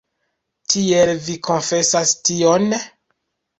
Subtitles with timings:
[0.73, 2.69] Tiel, vi konfesas tion?